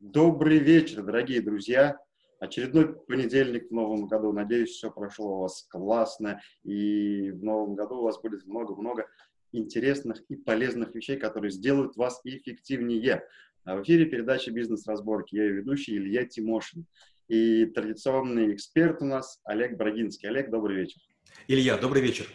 [0.00, 1.98] Добрый вечер, дорогие друзья.
[2.38, 4.32] Очередной понедельник в новом году.
[4.32, 6.40] Надеюсь, все прошло у вас классно.
[6.64, 9.06] И в новом году у вас будет много-много
[9.52, 13.22] интересных и полезных вещей, которые сделают вас эффективнее.
[13.64, 15.36] А в эфире передача «Бизнес-разборки».
[15.36, 16.86] Я ее ведущий Илья Тимошин.
[17.28, 20.30] И традиционный эксперт у нас Олег Брагинский.
[20.30, 21.02] Олег, добрый вечер.
[21.46, 22.26] Илья, добрый вечер.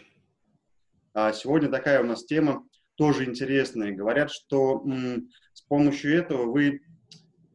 [1.14, 2.64] А сегодня такая у нас тема,
[2.94, 3.90] тоже интересная.
[3.90, 4.86] Говорят, что
[5.52, 6.82] с помощью этого вы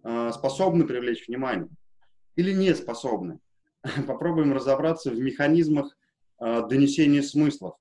[0.04, 1.70] способны привлечь внимание
[2.36, 3.40] или не способны.
[4.08, 5.96] Попробуем разобраться в механизмах
[6.40, 7.76] э, донесения смыслов.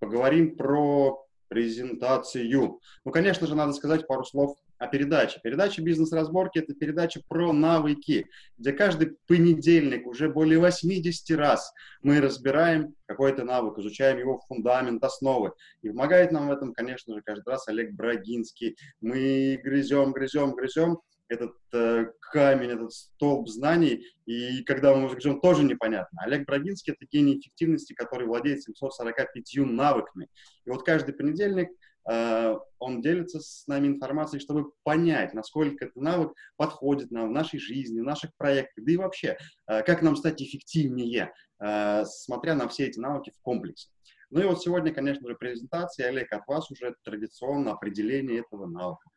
[0.00, 2.80] Поговорим про презентацию.
[3.04, 5.38] Ну, конечно же, надо сказать пару слов о передаче.
[5.42, 12.94] Передача «Бизнес-разборки»— это передача про навыки, где каждый понедельник уже более 80 раз мы разбираем
[13.06, 15.52] какой-то навык, изучаем его фундамент, основы.
[15.82, 18.76] И помогает нам в этом, конечно же, каждый раз Олег Брагинский.
[19.02, 20.98] Мы грызем, грызем, грызем,
[21.32, 26.22] этот э, камень, этот столб знаний, и когда мы его тоже непонятно.
[26.22, 30.28] Олег Брагинский— это гений эффективности, который владеет 745 навыками.
[30.64, 31.68] И вот каждый понедельник
[32.10, 37.58] э, он делится с нами информацией, чтобы понять, насколько этот навык подходит нам в нашей
[37.58, 39.38] жизни, в наших проектах, да и вообще,
[39.68, 43.88] э, как нам стать эффективнее, э, смотря на все эти навыки в комплексе.
[44.32, 46.08] Ну и вот сегодня, конечно же, презентация.
[46.08, 49.11] Олег, от вас уже традиционно определение этого навыка.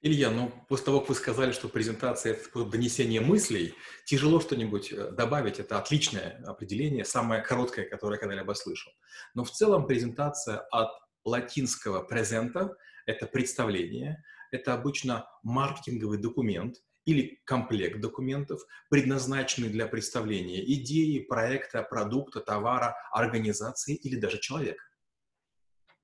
[0.00, 5.10] Илья, ну, после того, как вы сказали, что презентация— это донесение мыслей, тяжело что-нибудь э,
[5.10, 5.58] добавить.
[5.58, 8.92] Это отличное определение, самое короткое, которое я когда-либо слышал.
[9.34, 10.90] Но в целом презентация от
[11.24, 12.76] латинского презента—
[13.06, 18.60] это представление, это обычно маркетинговый документ или комплект документов,
[18.90, 24.84] предназначенный для представления идеи, проекта, продукта, товара, организации или даже человека.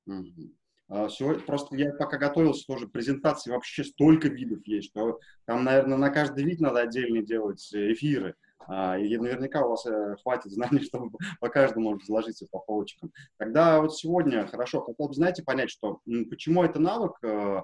[0.08, 0.63] Mm-hmm.
[0.96, 5.98] А, сегодня, просто я пока готовился, тоже презентации вообще столько видов есть, что там, наверное,
[5.98, 8.36] на каждый вид надо отдельно делать э, эфиры.
[8.68, 13.10] А, и наверняка у вас э, хватит знаний, чтобы по каждому разложиться по полочкам.
[13.38, 15.98] Тогда вот сегодня, хорошо, хотел бы, знаете, понять, что
[16.30, 17.62] почему это навык, э,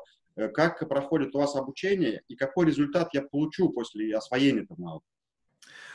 [0.52, 5.06] как проходит у вас обучение и какой результат я получу после освоения этого навыка.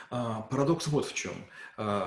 [0.08, 1.34] А, парадокс вот в чем.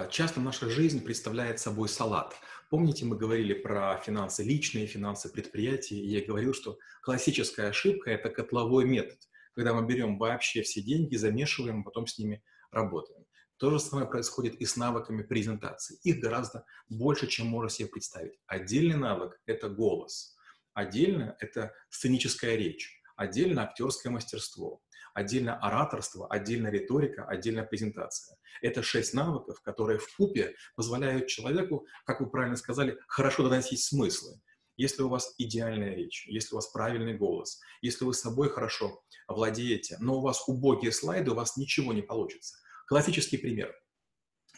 [0.10, 2.34] Часто наша жизнь представляет собой салат.
[2.70, 8.30] Помните, мы говорили про финансы личные, финансы предприятия, и я говорил, что классическая ошибка– это
[8.30, 9.18] котловой метод,
[9.56, 13.26] когда мы берем вообще все деньги, замешиваем, потом с ними работаем.
[13.58, 15.98] То же самое происходит и с навыками презентации.
[16.04, 18.40] Их гораздо больше, чем можно себе представить.
[18.46, 20.38] Отдельный навык– это голос.
[20.74, 23.02] Отдельно– это сценическая речь.
[23.16, 24.80] Отдельно– актерское мастерство
[25.14, 28.38] отдельно ораторство, отдельно риторика, отдельно презентация.
[28.62, 34.40] Это шесть навыков, которые в купе позволяют человеку, как вы правильно сказали, хорошо доносить смыслы.
[34.76, 39.98] Если у вас идеальная речь, если у вас правильный голос, если вы собой хорошо владеете,
[40.00, 42.58] но у вас убогие слайды, у вас ничего не получится.
[42.88, 43.76] Классический пример.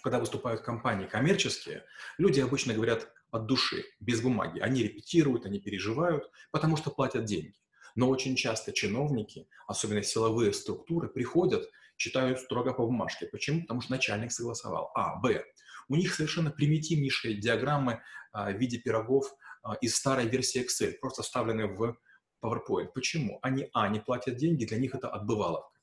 [0.03, 1.85] Когда выступают компании коммерческие,
[2.17, 4.59] люди обычно говорят от души, без бумаги.
[4.59, 7.55] Они репетируют, они переживают, потому что платят деньги.
[7.95, 13.27] Но очень часто чиновники, особенно силовые структуры, приходят, читают строго по бумажке.
[13.27, 13.61] Почему?
[13.61, 14.91] Потому что начальник согласовал.
[14.95, 15.43] А, Б.
[15.87, 21.21] У них совершенно примитивнейшие диаграммы а, в виде пирогов а, из старой версии Excel, просто
[21.21, 21.97] вставленные в
[22.43, 22.89] PowerPoint.
[22.93, 23.39] Почему?
[23.41, 25.79] Они, а, не платят деньги, для них это отбываловка.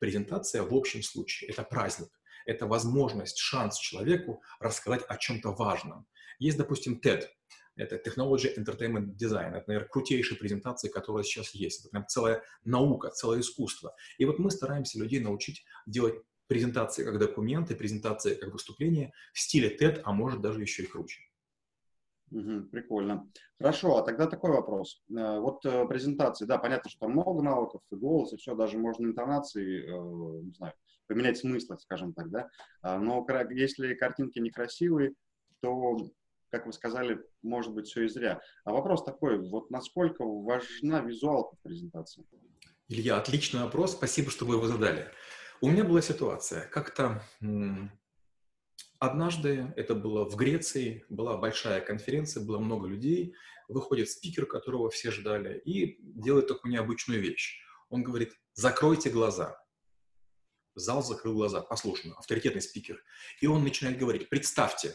[0.00, 2.08] Презентация в общем случае– это праздник,
[2.44, 6.06] это возможность, шанс человеку рассказать о чем-то важном.
[6.38, 7.28] Есть, допустим, TED,
[7.76, 9.54] это Technology Entertainment Design.
[9.54, 11.80] Это, наверное, крутейшая презентация, которая сейчас есть.
[11.80, 13.94] Это прям целая наука, целое искусство.
[14.18, 16.14] И вот мы стараемся людей научить делать
[16.46, 21.20] презентации как документы, презентации как выступления в стиле TED, а может даже еще и круче.
[22.30, 23.28] Угу, прикольно.
[23.58, 25.02] Хорошо, а тогда такой вопрос.
[25.10, 28.78] Э, вот э, презентации, да, понятно, что там много навыков, и голос, и все, даже
[28.78, 30.72] можно интонации, э, не знаю,
[31.06, 32.48] поменять смысл, скажем так, да.
[32.80, 35.12] А, но если картинки некрасивые,
[35.60, 35.98] то
[36.52, 38.40] как вы сказали, может быть, все и зря.
[38.64, 42.24] А вопрос такой, вот насколько важна визуалка в презентации?
[42.88, 45.08] Илья, отличный вопрос, спасибо, что вы его задали.
[45.62, 47.22] У меня была ситуация, как-то
[48.98, 53.34] однажды, это было в Греции, была большая конференция, было много людей,
[53.68, 57.62] выходит спикер, которого все ждали, и делает такую необычную вещь.
[57.88, 59.58] Он говорит, закройте глаза.
[60.74, 63.02] Зал закрыл глаза, послушно, авторитетный спикер.
[63.40, 64.94] И он начинает говорить, представьте,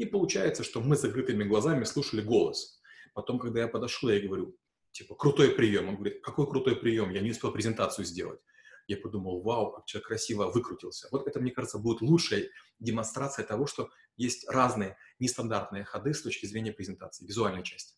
[0.00, 2.80] и получается, что мы закрытыми глазами слушали голос.
[3.12, 4.56] Потом, когда я подошел, я говорю,
[4.92, 5.90] типа, крутой прием.
[5.90, 7.10] Он говорит, какой крутой прием?
[7.10, 8.40] Я не успел презентацию сделать.
[8.86, 11.08] Я подумал, вау, как человек красиво выкрутился.
[11.12, 12.48] Вот это, мне кажется, будет лучшей
[12.78, 17.94] демонстрацией того, что есть разные нестандартные ходы с точки зрения презентации, визуальной части.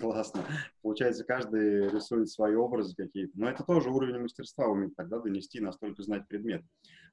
[0.00, 0.46] Классно.
[0.80, 3.38] Получается, каждый рисует свои образы какие-то.
[3.38, 6.62] Но это тоже уровень мастерства уметь тогда донести, настолько знать предмет.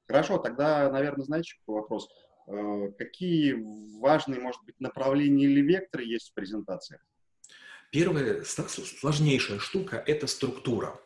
[0.06, 2.08] Хорошо, тогда, наверное, знаете, какой вопрос?
[2.48, 3.54] Э, какие
[4.00, 7.00] важные, может быть, направления или векторы есть в презентациях?
[7.92, 11.00] Первая сложнейшая штука– это структура.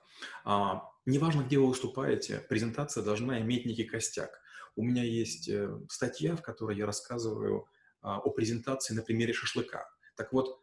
[0.44, 4.40] А, неважно, где вы выступаете, презентация должна иметь некий костяк.
[4.76, 7.66] У меня есть э, статья, в которой я рассказываю
[8.02, 9.88] а, о презентации на примере шашлыка.
[10.16, 10.60] Так вот,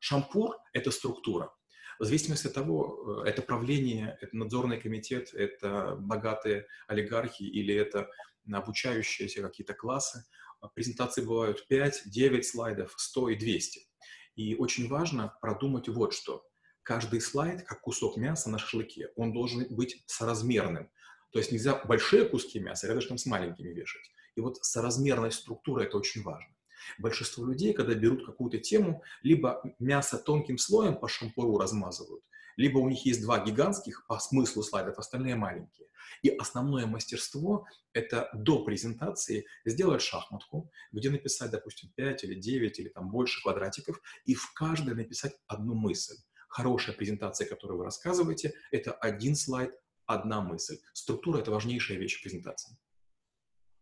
[0.00, 1.50] шампур– это структура.
[1.98, 8.10] В зависимости от того, э, это правление, это надзорный комитет, это богатые олигархи или это
[8.52, 10.24] обучающиеся какие-то классы,
[10.74, 13.80] презентации бывают 5, 9 слайдов, 100 и 200.
[14.36, 16.44] И очень важно продумать вот что.
[16.82, 20.90] Каждый слайд, как кусок мяса на шашлыке, он должен быть соразмерным.
[21.32, 24.10] То есть нельзя большие куски мяса рядышком с маленькими вешать.
[24.36, 26.54] И вот соразмерность структуры– это очень важно.
[26.98, 32.22] Большинство людей, когда берут какую-то тему, либо мясо тонким слоем по шампуру размазывают,
[32.56, 35.88] либо у них есть два гигантских по смыслу слайдов, остальные маленькие.
[36.22, 42.88] И основное мастерство– это до презентации сделать шахматку, где написать, допустим, 5 или 9 или
[42.88, 46.16] там больше квадратиков, и в каждой написать одну мысль.
[46.48, 49.74] Хорошая презентация, которую вы рассказываете, это один слайд,
[50.06, 50.78] одна мысль.
[50.92, 52.76] Структура– это важнейшая вещь в презентации.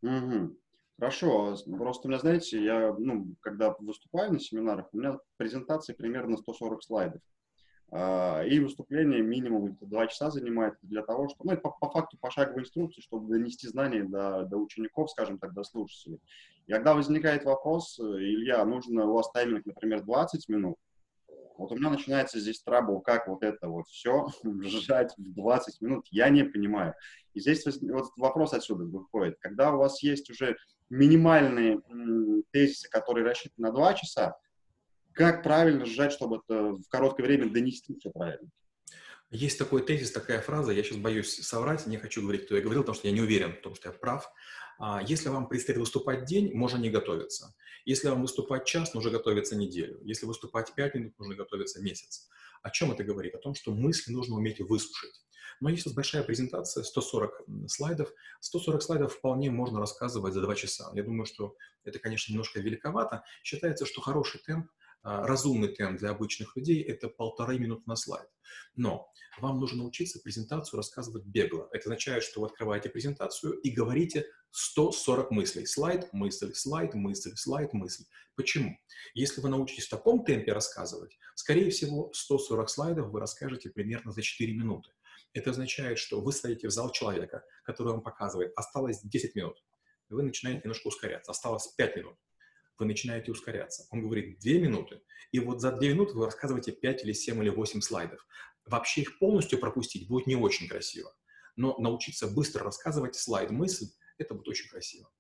[0.03, 0.57] Угу.
[0.99, 1.57] Хорошо.
[1.77, 6.83] Просто у меня, знаете, я, ну, когда выступаю на семинарах, у меня презентации примерно 140
[6.83, 7.21] слайдов.
[7.95, 12.17] А, и выступление минимум два часа занимает для того, чтобы, ну, это по, по факту
[12.19, 16.19] пошаговой инструкции, чтобы донести знания до, до учеников, скажем так, до слушателей.
[16.67, 20.77] И когда возникает вопрос, э, Илья, нужно у вас тайминг, например, 20 минут,
[21.59, 24.27] вот у меня начинается здесь трабл, как вот это вот все
[24.63, 26.95] сжать в 20 минут, я не понимаю.
[27.35, 29.37] И здесь вот вопрос отсюда выходит.
[29.39, 30.57] Когда у вас есть уже
[30.89, 31.83] минимальные
[32.53, 34.39] тезисы, которые рассчитаны на 2 часа,
[35.15, 38.49] как правильно сжать, чтобы это в короткое время донести все правильно?
[39.31, 42.83] Есть такой тезис, такая фраза, я сейчас боюсь соврать, не хочу говорить, кто я говорил,
[42.83, 44.31] потому что я не уверен в том, что я прав.
[44.79, 47.55] А, если вам предстоит выступать день, можно не готовиться.
[47.87, 49.99] Если вам выступать час, нужно готовиться неделю.
[50.03, 52.29] Если выступать пять минут, нужно готовиться месяц.
[52.63, 53.35] О чем это говорит?
[53.35, 55.23] О том, что мысли нужно уметь выслушать.
[55.61, 60.91] Но если у большая презентация, 140 слайдов, 140 слайдов вполне можно рассказывать за два часа.
[60.95, 63.25] Я думаю, что это, конечно, немножко великовато.
[63.43, 64.69] Считается, что хороший темп
[65.03, 68.29] разумный темп для обычных людей– это полторы минуты на слайд.
[68.77, 69.11] Но
[69.41, 71.69] вам нужно научиться презентацию рассказывать бегло.
[71.73, 75.67] Это означает, что вы открываете презентацию и говорите 140 мыслей.
[75.67, 78.05] Слайд, мысль, слайд, мысль, слайд, мысль.
[78.37, 78.77] Почему?
[79.15, 84.23] Если вы научитесь в таком темпе рассказывать, скорее всего, 140 слайдов вы расскажете примерно за
[84.23, 84.91] 4 минуты.
[85.33, 89.63] Это означает, что вы стоите в зал человека, который вам показывает, осталось 10 минут.
[90.11, 92.19] Вы начинаете немножко ускоряться, осталось 5 минут
[92.79, 93.87] вы начинаете ускоряться.
[93.91, 97.51] Он говорит 2 минуты, и вот за 2 минуты вы рассказываете 5 или 7 или
[97.51, 98.27] 8 слайдов.
[98.67, 101.13] Вообще их полностью пропустить будет не очень красиво,
[101.57, 103.87] но научиться быстро рассказывать слайд-мысль,
[104.19, 105.11] это будет очень красиво.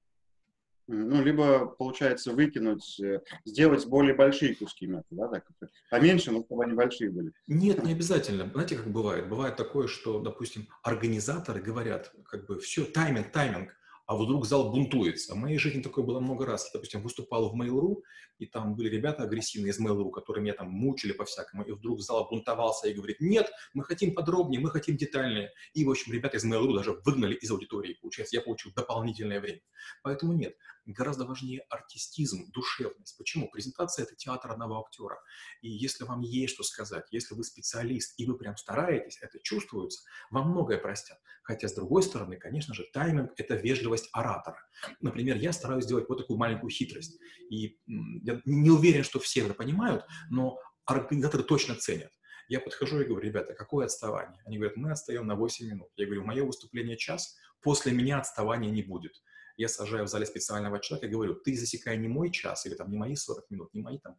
[0.88, 5.46] Ну, либо, получается, выкинуть, э, сделать более большие куски мяса, да, так,
[5.90, 7.32] поменьше, но чтобы они большие были.
[7.46, 8.50] Нет, не обязательно.
[8.52, 9.28] Знаете, как бывает?
[9.28, 13.74] Бывает такое, что, допустим, организаторы говорят, как бы, все, тайминг, тайминг,
[14.06, 15.34] а вдруг зал бунтуется.
[15.34, 16.66] В моей жизни такое было много раз.
[16.66, 18.02] Я, допустим, выступал в Mail.ru,
[18.38, 22.28] и там были ребята агрессивные из Mail.ru, которые меня там мучили по-всякому, и вдруг зал
[22.28, 25.50] бунтовался и говорит, нет, мы хотим подробнее, мы хотим детальнее.
[25.74, 29.60] И, в общем, ребята из Mail.ru даже выгнали из аудитории, получается, я получил дополнительное время.
[30.02, 33.16] Поэтому нет, гораздо важнее артистизм, душевность.
[33.16, 33.48] Почему?
[33.50, 35.20] Презентация— это театр одного актера.
[35.60, 40.02] И если вам есть что сказать, если вы специалист, и вы прям стараетесь, это чувствуется,
[40.30, 41.18] вам многое простят.
[41.42, 44.58] Хотя, с другой стороны, конечно же, тайминг— это вежливость оратора.
[45.00, 47.18] Например, я стараюсь сделать вот такую маленькую хитрость.
[47.50, 52.12] И я не уверен, что все это понимают, но организаторы точно ценят.
[52.48, 54.42] Я подхожу и говорю, ребята, какое отставание?
[54.44, 55.88] Они говорят, мы отстаем на 8 минут.
[55.96, 59.22] Я говорю, мое выступление час, после меня отставания не будет
[59.56, 62.90] я сажаю в зале специального человека и говорю, ты засекай не мой час, или там
[62.90, 64.16] не мои 40 минут, не мои там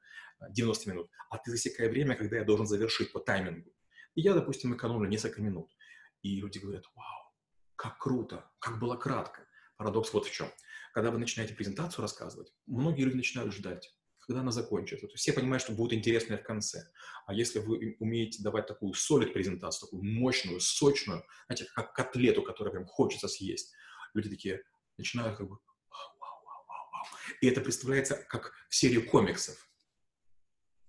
[0.50, 3.72] 90 минут, а ты засекай время, когда я должен завершить по таймингу.
[4.16, 5.72] И я, допустим, экономлю несколько минут.
[6.22, 7.34] И люди говорят, вау,
[7.75, 9.48] как круто, как было кратко.
[9.78, 10.48] Парадокс вот в чем.
[10.94, 15.08] Когда вы начинаете презентацию рассказывать, многие люди начинают ждать, когда она закончится.
[15.08, 16.86] То есть все понимают, что будет интересно в конце.
[17.25, 22.74] А если вы умеете давать такую солид презентацию, такую мощную, сочную, знаете, как котлету, которую
[22.74, 23.74] прям хочется съесть,
[24.13, 24.63] люди такие,
[25.03, 25.57] начинают как бы.
[27.41, 29.55] И это представляется как серию комиксов.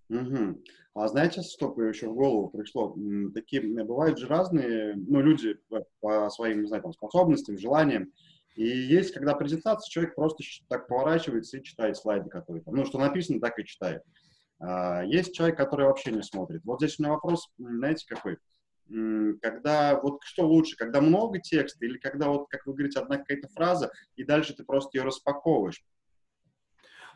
[0.08, 0.62] Угу.
[0.94, 2.96] А знаете, что еще в голову пришло?
[3.34, 5.58] Такие бывают же разные, ну, люди
[6.00, 8.12] по своим, не знаю, там, способностям, желаниям.
[8.54, 12.70] И есть, когда презентация, человек просто так поворачивается и читает слайды которые-то.
[12.70, 14.02] Ну, что написано, так и читает.
[14.60, 16.62] А, есть человек, который вообще не смотрит.
[16.64, 18.38] Вот здесь у меня вопрос, знаете, какой?
[18.86, 23.48] Когда, вот что лучше, когда много текста или когда, вот, как вы говорите, одна какая-то
[23.48, 25.82] фраза, и дальше ты просто ее распаковываешь?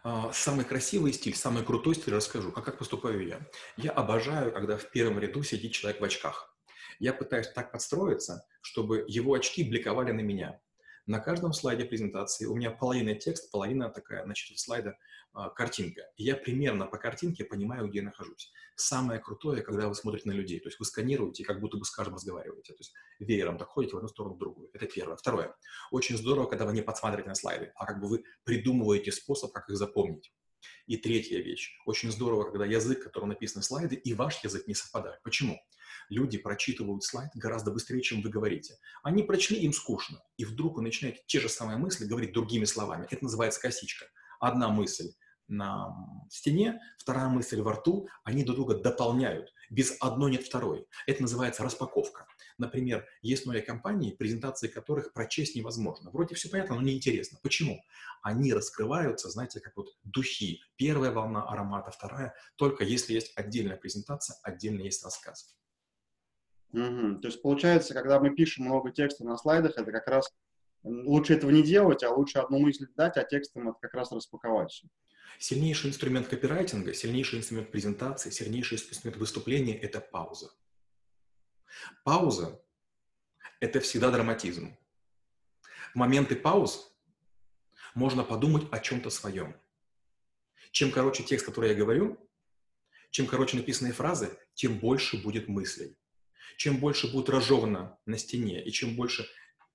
[0.02, 2.52] А, самый красивый стиль, самый крутой стиль расскажу.
[2.54, 3.40] А как поступаю я?
[3.76, 6.56] Я обожаю, когда в первом ряду сидит человек в очках.
[6.98, 10.60] Я пытаюсь так подстроиться, чтобы его очки бликовали на меня.
[11.08, 14.98] На каждом слайде презентации у меня половина текст, половина такая, значит, слайда
[15.32, 16.02] а, картинка.
[16.18, 18.52] Я примерно по картинке понимаю, где я нахожусь.
[18.76, 20.60] Самое крутое, когда вы смотрите на людей.
[20.60, 22.74] То есть вы сканируете, как будто бы с каждым разговариваете.
[22.74, 24.68] То есть веером так ходите в одну сторону, в другую.
[24.74, 25.16] Это первое.
[25.16, 25.56] Второе.
[25.90, 29.70] Очень здорово, когда вы не подсматриваете на слайды, а как бы вы придумываете способ, как
[29.70, 30.30] их запомнить.
[30.86, 31.72] И третья вещь.
[31.86, 35.22] Очень здорово, когда язык, который написан слайды, и ваш язык не совпадают.
[35.22, 35.58] Почему?
[36.08, 38.74] Люди прочитывают слайд гораздо быстрее, чем вы говорите.
[39.02, 40.22] Они прочли, им скучно.
[40.36, 43.06] И вдруг вы начинаете те же самые мысли говорить другими словами.
[43.10, 44.06] Это называется косичка.
[44.40, 45.12] Одна мысль
[45.48, 45.94] на
[46.30, 49.52] стене, вторая мысль во рту, они друг друга дополняют.
[49.70, 50.86] Без одной нет второй.
[51.06, 52.26] Это называется распаковка.
[52.58, 56.10] Например, есть новые компании, презентации которых прочесть невозможно.
[56.10, 57.38] Вроде все понятно, но неинтересно.
[57.42, 57.80] Почему?
[58.22, 60.60] Они раскрываются, знаете, как вот духи.
[60.76, 62.34] Первая волна аромата, вторая.
[62.56, 65.57] Только если есть отдельная презентация, отдельно есть рассказ.
[66.72, 67.20] Угу.
[67.20, 70.30] То есть получается, когда мы пишем много текста на слайдах, это как раз
[70.82, 74.70] лучше этого не делать, а лучше одну мысль дать, а текстом это как раз распаковать
[74.70, 74.88] все.
[75.38, 80.50] Сильнейший инструмент копирайтинга, сильнейший инструмент презентации, сильнейший инструмент выступления– это пауза.
[82.04, 82.60] Пауза–
[83.60, 84.76] это всегда драматизм.
[85.92, 86.92] В моменты пауз
[87.94, 89.54] можно подумать о чем-то своем.
[90.70, 92.18] Чем короче текст, который я говорю,
[93.10, 95.96] чем короче написанные фразы, тем больше будет мыслей
[96.56, 99.26] чем больше будет разжевано на стене, и чем больше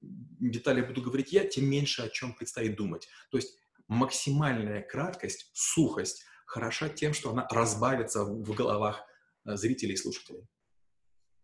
[0.01, 3.07] деталей буду говорить я, тем меньше о чем предстоит думать.
[3.31, 9.03] То есть максимальная краткость, сухость хороша тем, что она разбавится в головах
[9.45, 10.47] э, зрителей и слушателей.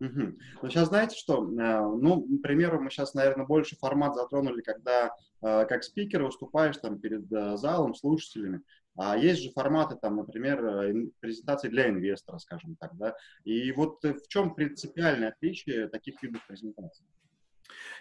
[0.01, 0.37] Угу.
[0.61, 1.43] Ну, сейчас знаете что?
[1.43, 5.07] Э, ну, к примеру, мы сейчас, наверное, больше формат затронули, когда
[5.41, 8.61] э, как спикер выступаешь там перед залом, слушателями.
[9.01, 13.15] А есть же форматы, там, например, э, презентации для инвестора, скажем так, да.
[13.45, 17.05] И вот э, в чем принципиальное отличие таких видов презентаций?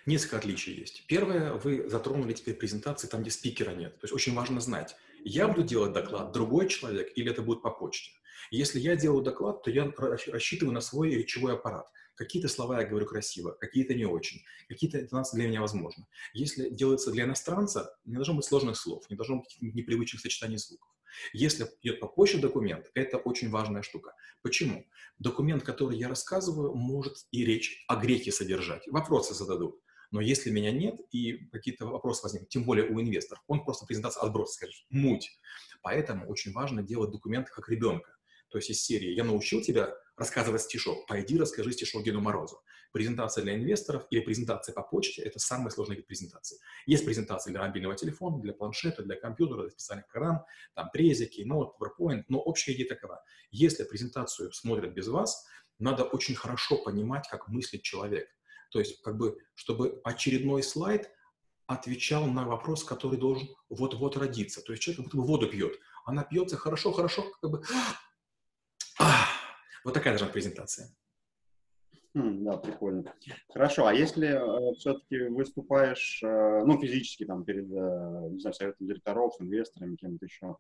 [0.07, 1.07] Несколько отличий есть.
[1.07, 3.95] Первое, вы затронули теперь презентации там, где спикера нет.
[4.01, 7.71] То есть очень важно знать, я буду делать доклад, другой человек, или это будет по
[7.71, 8.11] почте.
[8.51, 11.87] Если я делаю доклад, то я рассчитываю на свой речевой аппарат.
[12.19, 16.05] Какие-то слова я говорю красиво, какие-то не очень, какие-то интонации для меня возможны.
[16.35, 20.89] Если делается для иностранца, не должно быть сложных слов, не должно быть непривычных сочетаний звуков.
[21.33, 24.15] Если идет по почте документ, это очень важная штука.
[24.43, 24.85] Почему?
[25.21, 28.83] Документ, который я рассказываю, может и речь о грехе содержать.
[28.89, 29.81] Вопросы зададут.
[30.11, 34.25] Но если меня нет и какие-то вопросы возникнут, тем более у инвесторов, он просто презентацию
[34.25, 35.39] отбросит, скажет, муть.
[35.83, 38.11] Поэтому очень важно делать документы как ребенка.
[38.49, 42.61] То есть из серии «Я научил тебя рассказывать стишок, пойди расскажи стишок Деду Морозу».
[42.93, 46.59] Презентация для инвесторов или презентация по почте– это самый сложный вид презентации.
[46.87, 50.45] Есть презентации для мобильного телефона, для планшета, для компьютера, для специальных программ,
[50.75, 53.23] там презики, Note, PowerPoint, но общая идея такова.
[53.51, 55.47] Если презентацию смотрят без вас,
[55.79, 58.29] надо очень хорошо понимать, как мыслит человек.
[58.71, 61.11] То есть, как бы, чтобы очередной слайд
[61.67, 64.63] отвечал на вопрос, который должен вот-вот родиться.
[64.63, 65.79] То есть человек как будто бы воду пьет.
[66.07, 67.63] Она пьется хорошо, хорошо, как бы
[69.85, 70.89] вот такая должна презентация.
[72.15, 73.15] Хм, да, прикольно.
[73.53, 78.87] Хорошо, а если э, все-таки выступаешь, э, ну, физически там перед, э, не знаю, советом
[78.87, 80.57] директоров, инвесторами, кем-то еще,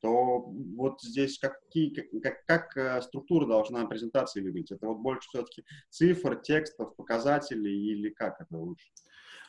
[0.00, 0.40] то
[0.76, 4.72] вот здесь какие, как, как э, структура должна презентации выглядеть?
[4.72, 8.88] Это вот больше все-таки цифр, текстов, показателей или как это лучше?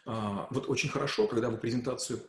[0.06, 2.20] А, вот очень хорошо, когда вы презентацию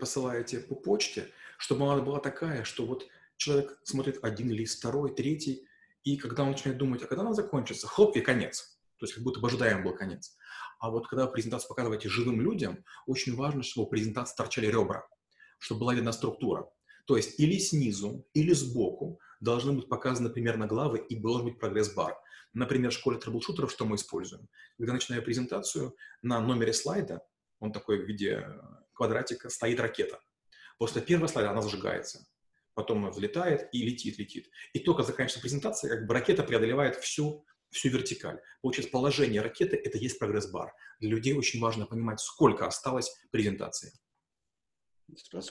[0.00, 5.67] посылаете по почте, чтобы она была такая, что вот человек смотрит один лист, второй, третий,
[6.08, 8.78] и когда он начинает думать, а когда она закончится, хлоп, и конец.
[8.98, 10.36] То есть как будто бы ожидаем был конец.
[10.80, 15.06] А вот когда презентацию показываете живым людям, очень важно, чтобы у презентации торчали ребра,
[15.58, 16.66] чтобы была видна структура.
[17.06, 22.16] То есть или снизу, или сбоку должны быть показаны примерно главы и должен быть прогресс-бар.
[22.54, 24.48] Например, в школе трэблшутеров что мы используем?
[24.78, 27.20] Когда начинаю презентацию, на номере слайда,
[27.60, 28.46] он такой в виде
[28.94, 30.20] квадратика, стоит ракета.
[30.78, 32.26] После первого слайда она зажигается
[32.78, 34.48] потом взлетает и летит, летит.
[34.72, 38.40] И только заканчивается презентация, как бы ракета преодолевает всю, всю вертикаль.
[38.62, 40.72] Получается, положение ракеты– это есть прогресс-бар.
[41.00, 43.90] Для людей очень важно понимать, сколько осталось презентации.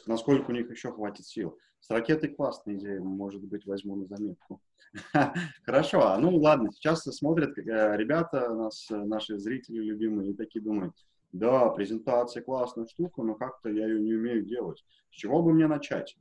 [0.05, 1.57] Насколько у них еще хватит сил.
[1.81, 4.61] С ракетой классная идея, может быть, возьму на заметку.
[5.65, 10.95] Хорошо, а ну ладно, сейчас смотрят э, ребята, нас, наши зрители любимые, и такие думают,
[11.33, 14.81] да, презентация классная штука, но как-то я ее не умею делать.
[15.11, 16.15] С чего бы мне начать?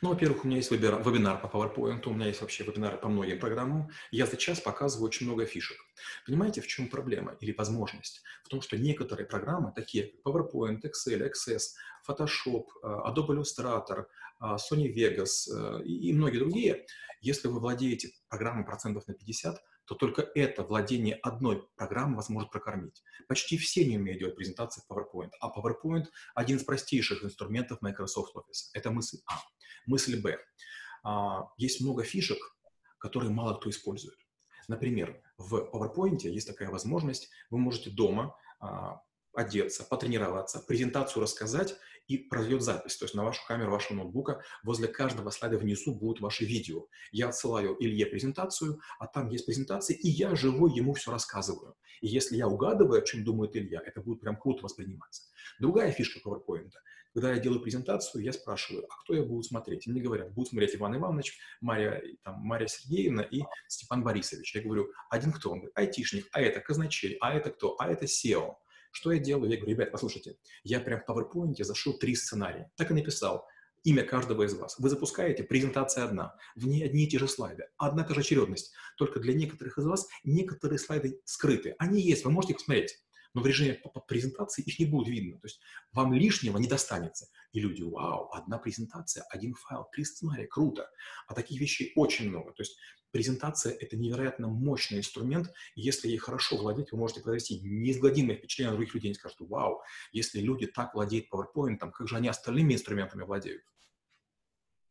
[0.00, 3.08] Ну, во-первых, у меня есть вебинар, вебинар по PowerPoint, у меня есть вообще вебинары по
[3.08, 3.90] многим программам.
[4.10, 5.76] Я за час показываю очень много фишек.
[6.26, 8.22] Понимаете, в чем проблема или возможность?
[8.44, 11.62] В том, что некоторые программы, такие как PowerPoint, Excel, Access,
[12.08, 14.06] Photoshop, э, Adobe Illustrator,
[14.40, 16.86] э, Sony Vegas э, и многие другие,
[17.20, 22.50] если вы владеете программой процентов на 50, то только это владение одной программой вас может
[22.50, 23.02] прокормить.
[23.28, 28.34] Почти все не умеют делать презентации в PowerPoint, а PowerPoint– один из простейших инструментов Microsoft
[28.36, 28.70] Office.
[28.74, 29.40] Это мысль А.
[29.86, 30.38] Мысль Б.
[31.02, 32.38] А, есть много фишек,
[32.98, 34.16] которые мало кто использует.
[34.68, 39.02] Например, в PowerPoint есть такая возможность, вы можете дома а,
[39.34, 41.74] одеться, потренироваться, презентацию рассказать
[42.08, 42.96] и произведет запись.
[42.96, 46.86] То есть на вашу камеру вашего ноутбука возле каждого слайда внизу будут ваши видео.
[47.10, 51.76] Я отсылаю Илье презентацию, а там есть презентация, и я живой ему все рассказываю.
[52.00, 55.22] И если я угадываю, о чем думает Илья, это будет прям круто восприниматься.
[55.60, 56.72] Другая фишка PowerPoint.
[57.14, 59.86] Когда я делаю презентацию, я спрашиваю, а кто я буду смотреть?
[59.86, 64.54] И мне говорят, будут смотреть Иван Иванович, Мария, там, Мария Сергеевна и Степан Борисович.
[64.54, 65.50] Я говорю, один кто?
[65.50, 67.76] Он говорит, айтишник, а это казначей, а это кто?
[67.78, 68.54] А это SEO.
[68.92, 69.50] Что я делаю?
[69.50, 72.70] Я говорю, ребят, послушайте, я прям в PowerPoint зашил три сценария.
[72.76, 73.46] Так и написал
[73.84, 74.78] имя каждого из вас.
[74.78, 78.20] Вы запускаете, презентация одна, в ней одни и те же слайды, одна и та же
[78.20, 78.72] очередность.
[78.96, 81.74] Только для некоторых из вас некоторые слайды скрыты.
[81.78, 83.02] Они есть, вы можете их посмотреть
[83.34, 85.38] но в режиме презентации их не будет видно.
[85.38, 85.60] То есть
[85.92, 87.28] вам лишнего не достанется.
[87.52, 90.90] И люди, вау, одна презентация, один файл, три сценария, круто.
[91.26, 92.52] А таких вещей очень много.
[92.52, 92.76] То есть
[93.10, 98.70] презентация– это невероятно мощный инструмент, и если ей хорошо владеть, вы можете произвести неизгладимое впечатление
[98.70, 99.08] на других людей.
[99.10, 103.62] Они скажут, вау, если люди так владеют PowerPoint, как же они остальными инструментами владеют?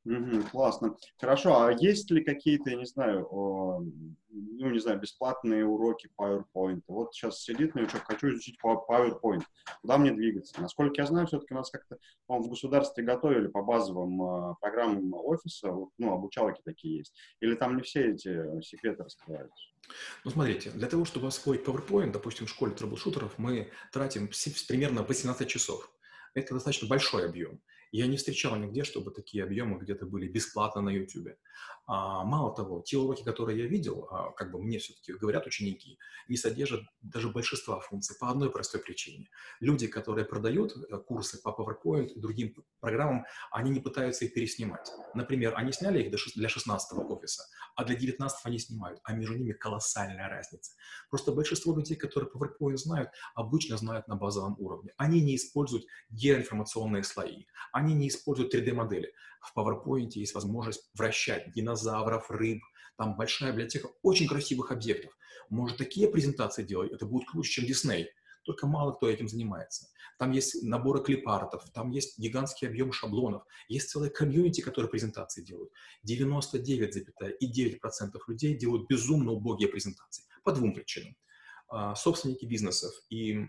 [0.03, 0.96] Угу, классно.
[1.20, 3.84] Хорошо, а есть ли какие-то, я не знаю, о,
[4.29, 6.81] ну, не знаю, бесплатные уроки PowerPoint?
[6.88, 9.43] Вот сейчас сидит новичок, хочу изучить PowerPoint.
[9.81, 10.60] Куда мне двигаться?
[10.60, 16.13] Насколько я знаю, все-таки нас как-то в государстве готовили по базовым э, программам офиса, ну,
[16.13, 17.13] обучалки такие есть.
[17.39, 19.70] Или там не все эти секреты раскрываются?
[20.24, 24.31] Ну, смотрите, для того, чтобы освоить PowerPoint, допустим, в школе трэблшутеров, мы тратим
[24.67, 25.93] примерно 18 часов.
[26.33, 27.61] Это достаточно большой объем.
[27.92, 31.36] Я не встречал нигде, чтобы такие объемы где-то были бесплатно на YouTube.
[31.88, 36.00] А, мало того, те уроки, которые я видел, а, как бы мне все-таки говорят ученики,
[36.30, 39.30] не содержат даже большинства функций по одной простой причине.
[39.60, 44.90] Люди, которые продают э, курсы по PowerPoint и другим программам, они не пытаются их переснимать.
[45.14, 47.44] Например, они сняли их для 16 офиса,
[47.75, 50.72] а для 19 они снимают, а между ними колоссальная разница.
[51.10, 54.94] Просто большинство людей, которые PowerPoint знают, обычно знают на базовом уровне.
[54.96, 57.48] Они не используют геоинформационные слои,
[57.81, 59.13] не используют 3D-модели.
[59.41, 62.61] В PowerPoint есть возможность вращать динозавров, рыб,
[62.98, 65.11] там большая библиотека очень красивых объектов.
[65.50, 68.05] Может, такие презентации делать, это будет круче, чем Disney.
[68.44, 69.87] Только мало кто этим занимается.
[70.17, 75.72] Там есть наборы клипартов, там есть гигантский объем шаблонов, есть целая комьюнити, которые презентации делают.
[76.07, 81.15] 99,9% людей делают безумно убогие презентации по двум причинам
[81.96, 83.48] собственники бизнесов и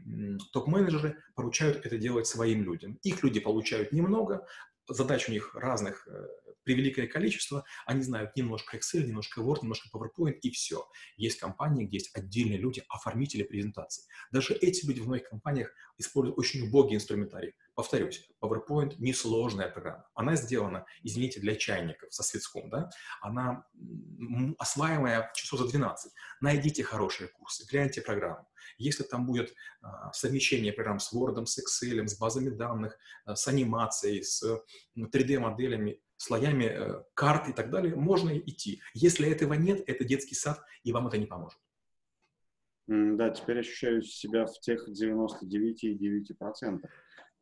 [0.53, 2.99] топ-менеджеры поручают это делать своим людям.
[3.03, 4.47] Их люди получают немного,
[4.89, 6.27] задач у них разных э,
[6.65, 10.89] превеликое количество, они знают немножко Excel, немножко Word, немножко PowerPoint и все.
[11.17, 14.05] Есть компании, где есть отдельные люди, оформители презентаций.
[14.31, 17.55] Даже эти люди в многих компаниях используют очень убогий инструментарий.
[17.75, 20.07] Повторюсь, PowerPoint– несложная программа.
[20.15, 22.91] Она сделана, извините, для чайников со светском, да?
[23.21, 23.65] Она
[24.59, 26.13] осваиваемая часов за 12.
[26.41, 28.47] Найдите хорошие курсы, гляньте программу.
[28.79, 33.47] Если там будет а, совмещение программ с Word, с Excel, с базами данных, а, с
[33.49, 34.43] анимацией, с
[34.97, 38.81] 3D-моделями, слоями э, карт и так далее, можно идти.
[38.95, 41.59] Если этого нет, это детский сад, и вам это не поможет.
[42.87, 46.83] Да, теперь ощущаю себя в тех 99,9%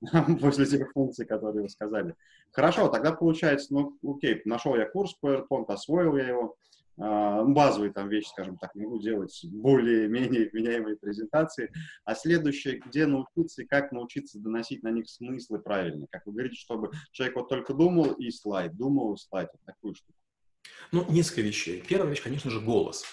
[0.41, 2.15] после тех функций, которые вы сказали.
[2.53, 6.57] Хорошо, тогда получается, ну, окей, нашел я курс PowerPoint, освоил я его,
[7.01, 11.73] базовые там вещи, скажем так, могу делать более-менее вменяемые презентации,
[12.05, 16.57] а следующее, где научиться и как научиться доносить на них смыслы правильно, как вы говорите,
[16.57, 20.19] чтобы человек вот только думал и слайд, думал и слайд, вот такую штуку.
[20.93, 21.83] Ну, несколько вещей.
[21.89, 23.05] Первая вещь, конечно же, голос.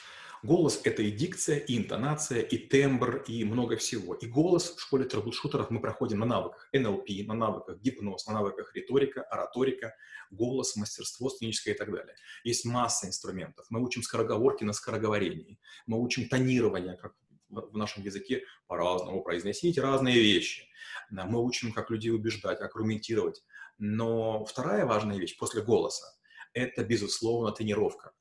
[0.47, 4.13] Голос— это и дикция, и интонация, и тембр, и много всего.
[4.13, 8.36] И голос в школе troubleshooter ов мы проходим на навыках НЛП, на навыках гипноз, на
[8.36, 9.93] навыках риторика, ораторика,
[10.31, 12.15] голос, мастерство сценическое и так далее.
[12.45, 13.65] Есть масса инструментов.
[13.69, 15.60] Мы учим скороговорки на скороговорении.
[15.86, 17.13] Мы учим тонирование, как
[17.49, 20.63] в нашем языке по-разному произносить разные вещи.
[21.10, 23.43] Мы учим, как людей убеждать, как аргументировать.
[23.79, 26.05] Но вторая важная вещь после голоса–
[26.53, 28.13] это, безусловно, тренировка.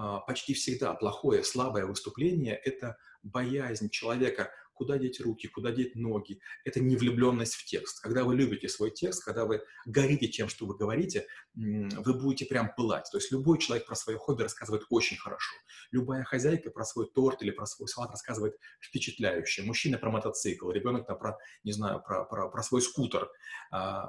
[0.00, 6.40] А, почти всегда плохое, слабое выступление– это боязнь человека куда деть руки, куда деть ноги.
[6.64, 8.00] Это не влюбленность в текст.
[8.00, 12.72] Когда вы любите свой текст, когда вы горите тем, что вы говорите, вы будете прям
[12.76, 13.08] пылать.
[13.10, 15.52] То есть любой человек про свое хобби рассказывает очень хорошо.
[15.90, 19.64] Любая хозяйка про свой торт или про свой салат рассказывает впечатляюще.
[19.64, 23.28] Мужчина про мотоцикл, ребенок там про, не знаю, про, про, про свой скутер.
[23.72, 24.06] А,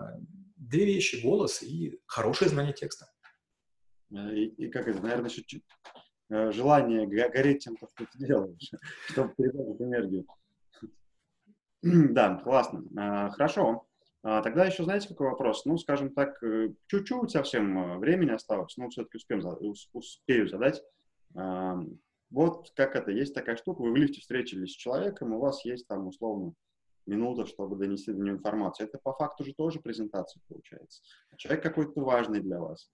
[0.55, 3.07] две вещи, голос и хорошее знание текста.
[4.11, 5.61] Э, и, и как это, наверное, еще
[6.29, 8.71] э, желание гореть тем, что ты делаешь,
[9.09, 10.25] чтобы передать энергию.
[11.81, 12.83] Да, классно.
[12.97, 13.87] А, хорошо.
[14.21, 15.63] А, тогда еще, знаете, какой вопрос?
[15.63, 20.83] Ну, скажем так, э, чуть-чуть совсем э, времени осталось, но все-таки успеем, успею задать.
[22.31, 25.87] Вот как это, есть такая штука, вы в лифте встретились с человеком, у вас есть
[25.87, 26.53] там условно
[27.07, 28.87] минута, чтобы донести до него информацию.
[28.87, 31.01] Это по факту же тоже презентация получается.
[31.37, 32.91] Человек какой-то важный для вас.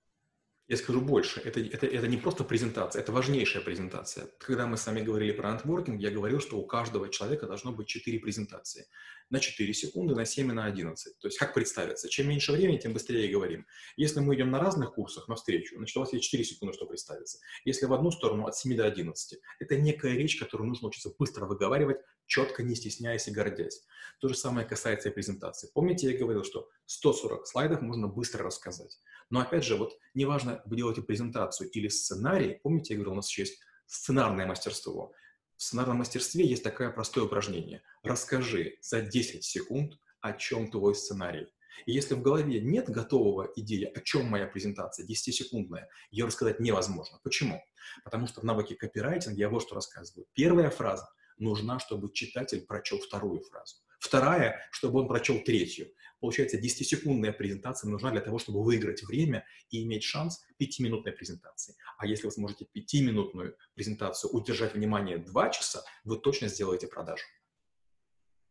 [0.67, 4.27] Я скажу больше, это, это, это не просто презентация, это важнейшая презентация.
[4.39, 7.87] Когда мы с вами говорили про антворкинг, я говорил, что у каждого человека должно быть
[7.87, 8.87] 4 презентации.
[9.29, 11.19] На 4 секунды, на 7 и на 11.
[11.19, 12.09] То есть как представиться?
[12.09, 13.65] Чем меньше времени, тем быстрее говорим.
[13.97, 17.39] Если мы идем на разных курсах навстречу, значит, у вас есть 4 секунды, чтобы представиться.
[17.65, 19.39] Если в одну сторону, от 7 до 11.
[19.59, 23.83] Это некая речь, которую нужно учиться быстро выговаривать, четко, не стесняясь и гордясь.
[24.19, 25.69] То же самое касается и презентации.
[25.73, 28.99] Помните, я говорил, что 140 слайдов можно быстро рассказать.
[29.29, 33.29] Но опять же, вот неважно, вы делаете презентацию или сценарий, помните, я говорил, у нас
[33.29, 35.13] еще есть сценарное мастерство.
[35.57, 37.81] В сценарном мастерстве есть такое простое упражнение.
[38.03, 41.47] Расскажи за 10 секунд, о чем твой сценарий.
[41.85, 47.19] И если в голове нет готового идеи, о чем моя презентация, 10-секундная, ее рассказать невозможно.
[47.23, 47.61] Почему?
[48.03, 50.25] Потому что в навыке копирайтинга я вот что рассказываю.
[50.33, 53.75] Первая фраза нужна, чтобы читатель прочел вторую фразу.
[54.05, 55.87] Вторая, чтобы он прочел третью.
[56.19, 61.75] Получается, 10-секундная презентация нужна для того, чтобы выиграть время и иметь шанс 5-минутной презентации.
[61.97, 67.25] А если вы сможете 5-минутную презентацию удержать внимание 2 часа, вы точно сделаете продажу.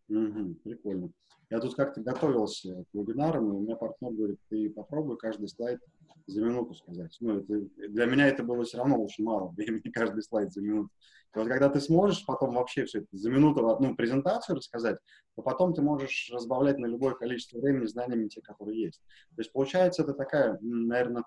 [0.08, 1.12] Угу, прикольно.
[1.54, 5.78] Я тут как-то готовился к вебинарам, и у меня партнер говорит, ты попробуй каждый слайд
[6.26, 7.16] за минуту сказать.
[7.20, 10.90] Ну, это, для меня это было все равно очень мало времени, каждый слайд за минуту.
[11.32, 14.98] И вот когда ты сможешь потом вообще все это за минуту в одну презентацию рассказать,
[15.36, 19.00] то потом ты можешь разбавлять на любое количество времени знаниями те, которые есть.
[19.36, 21.22] То есть получается это такая, наверное,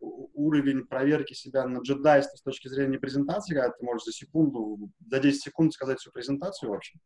[0.00, 5.18] уровень проверки себя на джедайство с точки зрения презентации, когда ты можешь за секунду, за
[5.18, 6.98] 10 секунд сказать всю презентацию вообще.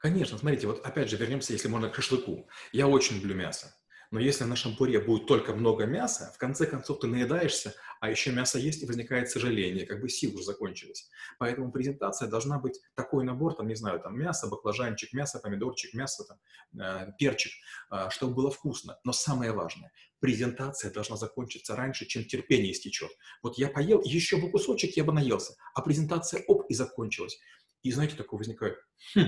[0.00, 2.48] Конечно, смотрите, вот опять же вернемся, если можно, к шашлыку.
[2.72, 3.74] Я очень люблю мясо.
[4.10, 8.32] Но если на шампуре будет только много мяса, в конце концов ты наедаешься, а еще
[8.32, 11.10] мясо есть и возникает сожаление, как бы силы уже закончились.
[11.38, 16.24] Поэтому презентация должна быть такой набор, там, не знаю, там мясо, баклажанчик, мясо, помидорчик, мясо,
[16.24, 16.38] там,
[16.80, 17.52] э, перчик,
[17.90, 18.98] э, чтобы было вкусно.
[19.04, 23.10] Но самое важное, презентация должна закончиться раньше, чем терпение истечет.
[23.42, 27.38] Вот я поел, еще бы кусочек, я бы наелся, а презентация, оп, и закончилась.
[27.82, 28.78] И знаете, такое возникает,
[29.14, 29.26] хм,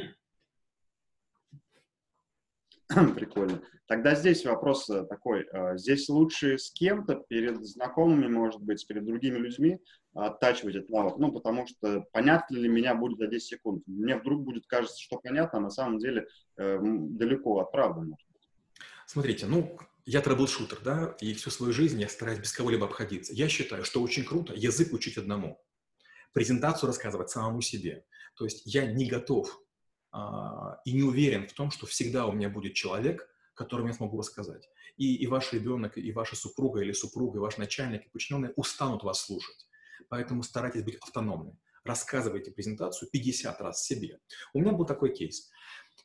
[3.15, 3.63] Прикольно.
[3.87, 5.47] Тогда здесь вопрос э, такой.
[5.53, 9.79] Э, здесь лучше с кем-то, перед знакомыми, может быть, перед другими людьми
[10.13, 11.17] оттачивать этот навык.
[11.19, 13.83] Ну, потому что понятно ли меня будет за 10 секунд.
[13.87, 16.27] Мне вдруг будет кажется, что понятно, а на самом деле
[16.57, 18.13] э, далеко от правды.
[19.07, 23.33] Смотрите, ну, я трэбл-шутер, да, и всю свою жизнь я стараюсь без кого-либо обходиться.
[23.33, 25.61] Я считаю, что очень круто язык учить одному,
[26.33, 28.05] презентацию рассказывать самому себе.
[28.37, 29.61] То есть я не готов
[30.85, 34.69] и не уверен в том, что всегда у меня будет человек, которому я смогу рассказать.
[34.97, 39.03] И, и ваш ребенок, и ваша супруга или супруга, и ваш начальник, и подчиненные устанут
[39.03, 39.69] вас слушать.
[40.09, 41.59] Поэтому старайтесь быть автономными.
[41.85, 44.19] Рассказывайте презентацию 50 раз себе.
[44.53, 45.51] У меня был такой кейс.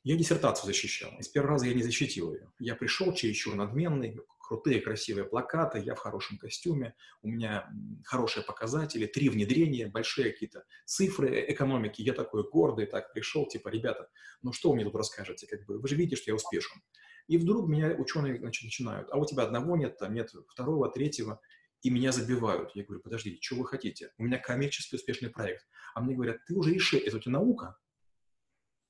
[0.05, 2.51] Я диссертацию защищал, и с первого раза я не защитил ее.
[2.59, 7.67] Я пришел чересчур надменный, крутые, красивые плакаты, я в хорошем костюме, у меня
[8.03, 14.07] хорошие показатели, три внедрения, большие какие-то цифры экономики, я такой гордый, так пришел, типа, ребята,
[14.43, 16.83] ну что вы мне тут расскажете, как бы, вы же видите, что я успешен.
[17.27, 21.41] И вдруг меня ученые значит, начинают, а у тебя одного нет, там нет второго, третьего,
[21.81, 22.75] и меня забивают.
[22.75, 24.11] Я говорю, подождите, что вы хотите?
[24.19, 25.65] У меня коммерческий успешный проект.
[25.95, 27.75] А мне говорят, ты уже реши, это у тебя наука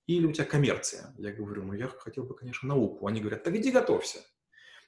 [0.07, 1.13] или у тебя коммерция?
[1.17, 3.07] Я говорю, ну я хотел бы, конечно, науку.
[3.07, 4.19] Они говорят, так иди готовься.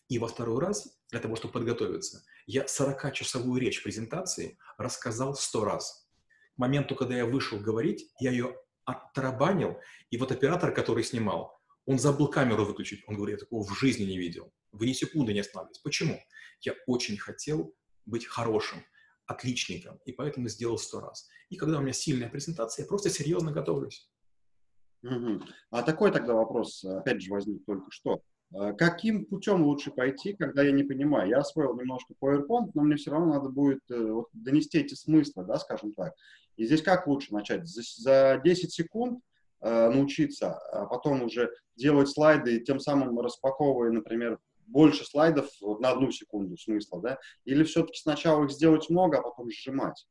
[0.09, 6.09] И во второй раз, для того, чтобы подготовиться, я 40-часовую речь презентации рассказал 100 раз.
[6.55, 9.77] К моменту, когда я вышел говорить, я ее оттарабанил,
[10.09, 13.03] и вот оператор, который снимал, он забыл камеру выключить.
[13.07, 14.53] Он говорит, я такого в жизни не видел.
[14.71, 15.79] Вы ни секунды не останавливались.
[15.79, 16.21] Почему?
[16.61, 17.75] Я очень хотел
[18.05, 18.85] быть хорошим,
[19.25, 21.27] отличником, и поэтому сделал сто раз.
[21.49, 24.09] И когда у меня сильная презентация, я просто серьезно готовлюсь.
[25.15, 25.41] Угу.
[25.71, 28.21] А такой тогда вопрос, опять же, возник только что.
[28.53, 31.29] А каким путем лучше пойти, когда я не понимаю?
[31.29, 35.45] Я освоил немножко PowerPoint, но мне все равно надо будет э, вот, донести эти смыслы,
[35.45, 36.13] да, скажем так.
[36.55, 37.67] И здесь как лучше начать?
[37.67, 39.19] За, за 10 секунд
[39.61, 45.91] э, научиться, а потом уже делать слайды и тем самым распаковывая, например, больше слайдов на
[45.91, 47.19] одну секунду смысла, да?
[47.45, 50.07] Или все-таки сначала их сделать много, а потом сжимать?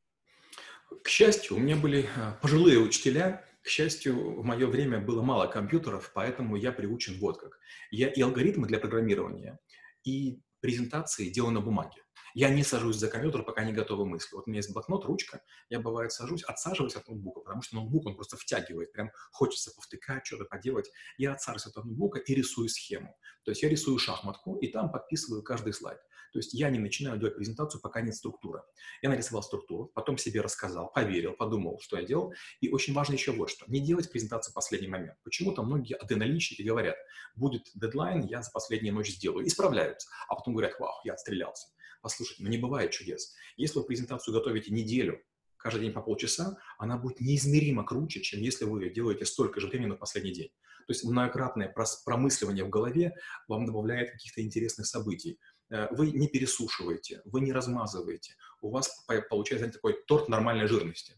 [1.03, 2.07] К счастью, у меня были э,
[2.41, 7.59] пожилые учителя, к счастью, в мое время было мало компьютеров, поэтому я приучен вот как.
[7.91, 9.59] Я и алгоритмы для программирования,
[10.05, 12.01] и презентации делаю на бумаге.
[12.33, 14.33] Я не сажусь за компьютер, пока не готовы мысли.
[14.35, 18.05] Вот у меня есть блокнот, ручка, я бывает сажусь, отсаживаюсь от ноутбука, потому что ноутбук,
[18.05, 20.89] он просто втягивает, прям хочется повтыкать, что-то поделать.
[21.17, 23.17] Я отсаживаюсь от ноутбука и рисую схему.
[23.43, 25.99] То есть я рисую шахматку, и там подписываю каждый слайд.
[26.33, 28.61] То есть я не начинаю делать презентацию, пока нет структуры.
[29.01, 32.33] Я нарисовал структуру, потом себе рассказал, поверил, подумал, что я делал.
[32.61, 33.65] И очень важно еще вот что.
[33.67, 35.17] Не делать презентацию в последний момент.
[35.23, 36.95] Почему-то многие адреналинщики говорят,
[37.35, 39.45] будет дедлайн, я за последнюю ночь сделаю.
[39.45, 40.09] И справляются.
[40.27, 41.67] А потом говорят, вау, я отстрелялся.
[42.01, 43.33] Послушайте, ну не бывает чудес.
[43.57, 45.21] Если вы презентацию готовите неделю,
[45.57, 49.89] каждый день по полчаса, она будет неизмеримо круче, чем если вы делаете столько же времени
[49.89, 50.49] на последний день.
[50.87, 51.73] То есть многократное
[52.05, 53.13] промысливание в голове
[53.49, 55.37] вам добавляет каких-то интересных событий.
[55.69, 58.35] Э, вы не пересушиваете, вы не размазываете.
[58.61, 61.13] У вас получается такой торт нормальной жирности.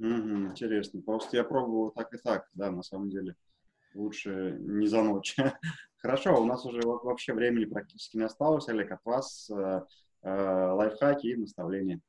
[0.00, 1.02] Mm-hmm, интересно.
[1.02, 3.36] Просто я пробовал так и так, да, на самом деле.
[3.94, 5.36] Лучше не за ночь.
[5.98, 9.82] Хорошо, у нас уже вообще времени практически не осталось, Олег, от вас э,
[10.22, 12.00] э, лайфхаки и наставления.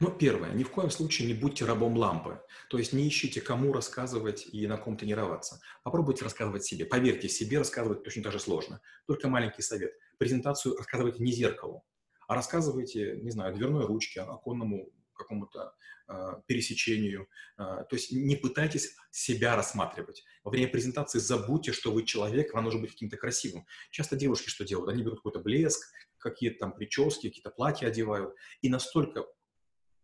[0.00, 2.40] Ну, первое, ни в коем случае не будьте рабом лампы.
[2.68, 5.60] То есть не ищите, кому рассказывать и на ком тренироваться.
[5.82, 6.84] Попробуйте рассказывать себе.
[6.84, 8.80] Поверьте, себе рассказывать точно так же сложно.
[9.06, 9.92] Только маленький совет.
[10.18, 11.84] Презентацию рассказывайте не зеркалу,
[12.28, 15.74] а рассказывайте, не знаю, дверной ручке, оконному какому-то
[16.08, 16.14] э,
[16.46, 17.28] пересечению.
[17.58, 20.24] Э, то есть не пытайтесь себя рассматривать.
[20.44, 23.66] Во время презентации забудьте, что вы человек, вам нужно быть каким-то красивым.
[23.90, 24.90] Часто девушки что делают?
[24.90, 29.26] Они берут какой-то блеск, какие-то там прически, какие-то платья одевают, и настолько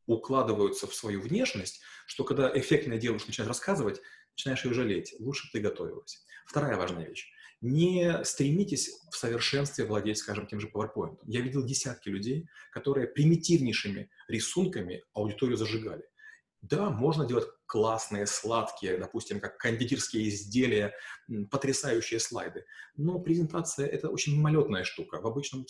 [0.09, 4.01] укладываются в свою внешность, что когда эффектная девушка начинает рассказывать,
[4.33, 5.15] начинаешь ее жалеть.
[5.21, 6.25] Лучше ты готовилась.
[6.47, 7.31] Вторая важная вещь.
[7.61, 11.19] Не стремитесь в совершенстве владеть, скажем, тем же PowerPoint.
[11.25, 16.05] Я видел десятки людей, которые примитивнейшими рисунками аудиторию зажигали.
[16.63, 20.95] Да, можно делать классные, сладкие, допустим, как кондитерские изделия,
[21.51, 22.65] потрясающие слайды.
[22.97, 25.21] Но презентация— это очень мимолетная штука.
[25.21, 25.67] В обычном,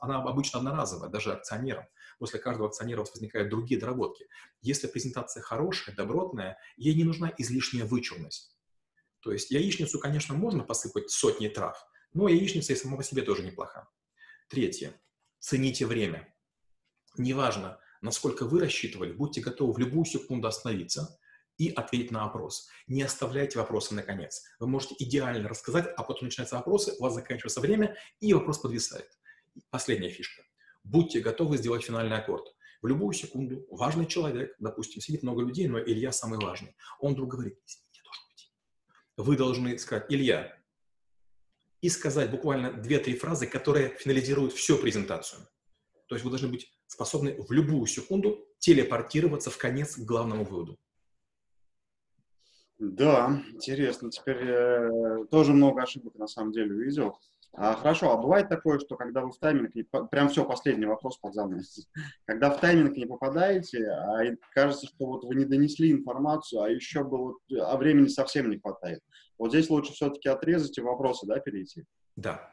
[0.00, 1.86] она обычно одноразовая, даже акционерам
[2.18, 4.26] после каждого акционера возникают другие доработки.
[4.62, 8.56] Если презентация хорошая, добротная, ей не нужна излишняя вычурность.
[9.20, 13.42] То есть яичницу, конечно, можно посыпать сотни трав, но яичница и сама по себе тоже
[13.42, 13.88] неплоха.
[14.48, 14.94] Третье.
[15.38, 16.32] Цените время.
[17.16, 21.18] Неважно, насколько вы рассчитывали, будьте готовы в любую секунду остановиться
[21.58, 22.68] и ответить на вопрос.
[22.86, 24.44] Не оставляйте вопросы на конец.
[24.60, 29.08] Вы можете идеально рассказать, а потом начинаются вопросы, у вас заканчивается время, и вопрос подвисает.
[29.70, 30.42] Последняя фишка
[30.86, 32.54] будьте готовы сделать финальный аккорд.
[32.82, 36.76] В любую секунду важный человек, допустим, сидит много людей, но Илья самый важный.
[37.00, 37.58] Он вдруг говорит,
[37.92, 38.50] я должен уйти.
[39.16, 40.56] Вы должны сказать, Илья,
[41.80, 45.42] и сказать буквально 2-3 фразы, которые финализируют всю презентацию.
[46.08, 50.78] То есть вы должны быть способны в любую секунду телепортироваться в конец к главному выводу.
[52.78, 54.10] Да, интересно.
[54.10, 57.18] Теперь э, тоже много ошибок на самом деле увидел.
[57.52, 61.16] А, хорошо, а бывает такое, что когда вы в тайминг, не, прям все, последний вопрос
[61.18, 61.88] под занавес.
[62.26, 64.18] Когда в тайминг не попадаете, а
[64.52, 69.00] кажется, что вот вы не донесли информацию, а еще было, а времени совсем не хватает.
[69.38, 71.84] Вот здесь лучше все-таки отрезать и вопросы, да, перейти?
[72.16, 72.52] Да.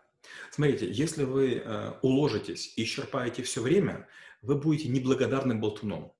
[0.51, 4.07] Смотрите, если вы э, уложитесь и исчерпаете все время,
[4.41, 6.13] вы будете неблагодарным болтуном.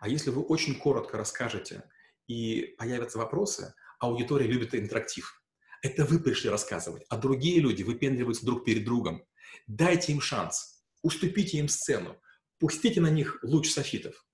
[0.00, 1.84] А если вы очень коротко расскажете
[2.26, 5.42] и появятся вопросы, аудитория любит интерактив.
[5.84, 9.22] Это вы пришли рассказывать, а другие люди выпендриваются друг перед другом.
[9.66, 12.16] Дайте им шанс, уступите им сцену,
[12.58, 14.26] пустите на них луч софитов.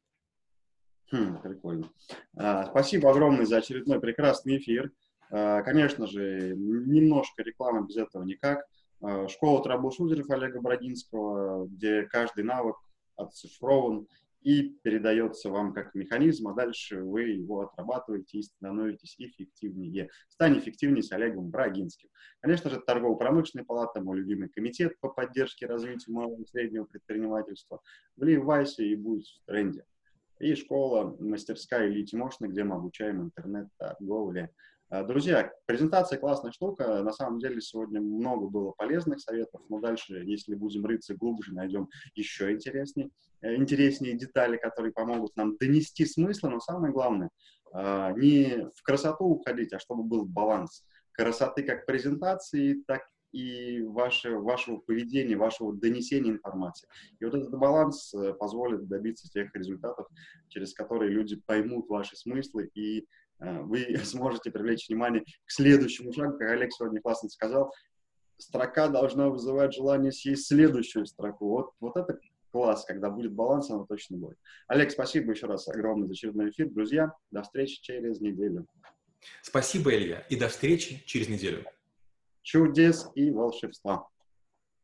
[1.10, 1.90] Хм, прикольно.
[2.36, 4.92] А, спасибо огромное за очередной прекрасный эфир.
[5.32, 8.64] А, конечно же, немножко рекламы без этого никак.
[9.00, 12.76] А, школа трэблшутеров Олега Брагинского, где каждый навык
[13.16, 14.06] отцифрован
[14.42, 20.08] и передается вам как механизм, а дальше вы его отрабатываете и становитесь эффективнее.
[20.28, 22.08] Стань эффективнее с Олегом Брагинским.
[22.40, 27.80] Конечно же, торгово-промышленная палата, мой любимый комитет по поддержке и развитию малого и среднего предпринимательства.
[28.16, 29.84] Вливайся и будь в тренде.
[30.38, 34.54] И школа, мастерская Ильи Тимошина, где мы обучаем интернет-торговле.
[34.92, 37.00] А, друзья, презентация классная штука.
[37.04, 41.88] На самом деле сегодня много было полезных советов, но дальше, если будем рыться глубже, найдем
[42.16, 47.30] еще интереснее, э, интереснее детали, которые помогут нам донести смысл, но самое главное,
[47.72, 50.84] а, не в красоту уходить, а чтобы был баланс.
[51.12, 56.88] красоты как презентации, так и ваше, вашего поведения, вашего донесения информации.
[57.20, 60.06] И вот этот баланс э, позволит добиться тех результатов,
[60.48, 63.04] через которые люди поймут ваши смыслы, и э,
[63.40, 67.72] вы сможете привлечь внимание к следующему шагу, как Олег сегодня классно сказал,
[68.38, 71.48] строка должна вызывать желание съесть следующую строку.
[71.48, 72.18] Вот, вот это
[72.50, 74.38] класс, когда будет баланс, оно точно будет.
[74.66, 76.68] Олег, спасибо еще раз огромное за очередной эфир.
[76.70, 78.66] Друзья, до встречи через неделю.
[79.42, 81.64] Спасибо, Илья, и до встречи через неделю.
[82.42, 84.08] Чудес и волшебства.